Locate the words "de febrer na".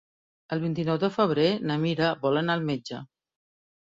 1.03-1.77